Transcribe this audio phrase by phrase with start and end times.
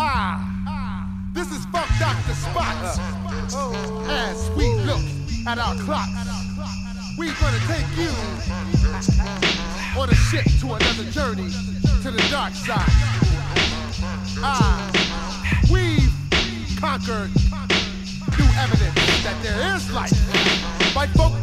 [0.00, 2.30] Ah, this is Funk Dr.
[2.30, 2.78] Spock.
[4.08, 5.02] As we look
[5.44, 6.12] at our clocks,
[7.18, 8.06] we're gonna take you
[10.00, 11.50] on a ship to another journey
[12.02, 12.86] to the dark side.
[14.38, 14.88] Ah,
[15.68, 16.14] we've
[16.78, 17.34] conquered
[18.38, 18.94] new evidence
[19.24, 20.14] that there is life.
[20.94, 21.34] My folk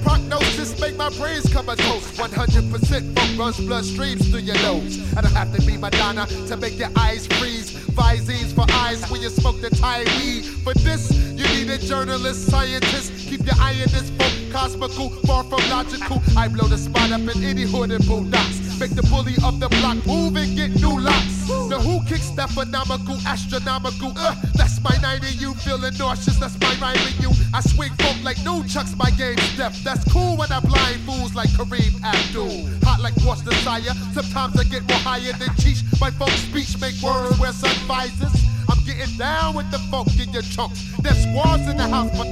[0.86, 2.14] make my brains come a toast.
[2.16, 5.02] 100% funk runs bloodstreams through your nose.
[5.18, 7.72] I don't have to be Madonna to make your eyes freeze.
[7.98, 10.46] Visines for eyes when you smoke the Thai weed.
[10.64, 13.14] For this, you need a journalist, scientist.
[13.18, 16.22] Keep your eye in this funk, cosmical, far from logical.
[16.38, 18.65] I blow the spot up in any hood and bulldogs.
[18.80, 21.48] Make the bully of the block move and get new locks.
[21.48, 24.12] The who kicks that phenomenal, astronomical.
[24.18, 26.38] Uh, that's my night and you feeling nauseous.
[26.38, 27.32] That's my rhyme and you.
[27.54, 29.72] I swing folk like nunchucks, my game step.
[29.84, 32.68] That's cool when I blind fools like Kareem Abdul.
[32.84, 33.96] Hot like Ross Desire.
[34.12, 35.82] Sometimes I get more higher than Cheech.
[36.02, 38.44] My folk speech make words wear sun visors.
[38.70, 40.92] I'm getting down with the funk in your chunks.
[41.00, 42.26] There's squads in the house for,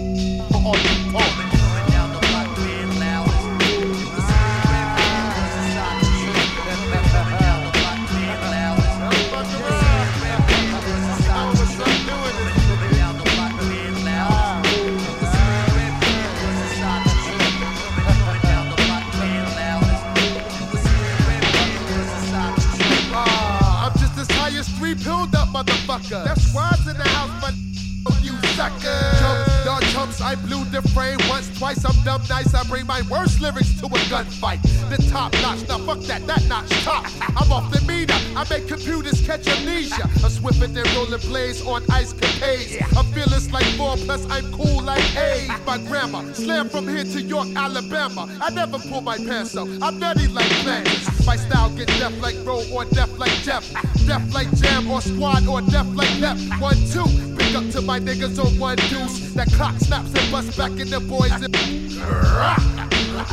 [0.52, 1.53] for all you punks.
[9.36, 9.64] Ah,
[26.26, 27.54] That's squads in the house, but
[28.22, 29.02] you sucker.
[29.20, 31.84] Chumps, dog chumps, I blew the frame once, twice.
[31.86, 32.54] I'm dumb nice.
[32.54, 34.62] I bring my worst lyrics to a gunfight.
[34.90, 37.06] The top notch, now fuck that, that notch top.
[37.36, 37.93] I'm off the.
[38.36, 40.10] I make computers catch amnesia.
[40.24, 42.82] I'm swifter than rolling blades on ice capades.
[42.98, 45.50] I'm fearless like four, plus I'm cool like eight.
[45.66, 48.28] My grandma slam from here to York, Alabama.
[48.42, 49.68] I never pull my pants up.
[49.82, 51.26] I'm nutty like plants.
[51.26, 53.72] My style get deaf like roll or deaf like Jeff.
[54.08, 56.42] Deaf like jam or squad or deaf like left.
[56.60, 57.06] One, two.
[57.36, 59.34] Big up to my niggas on one deuce.
[59.34, 61.32] That clock snaps and busts back in the boys.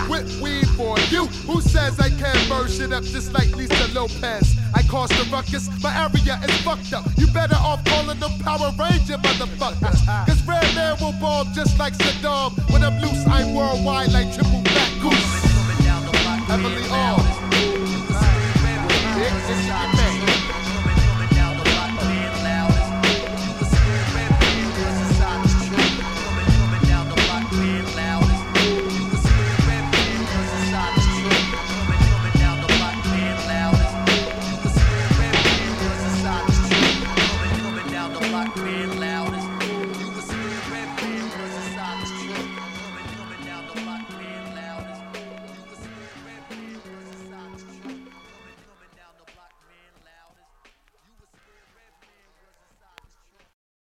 [0.08, 1.26] With weed for you.
[1.46, 4.56] Who says I can't burn up just like Lisa Lopes?
[4.74, 7.04] I cause the ruckus, my area is fucked up.
[7.16, 10.00] You better off calling them Power Ranger motherfuckers.
[10.26, 12.52] Cause Redman will ball just like Saddam.
[12.72, 14.59] When I'm loose, I'm worldwide like triple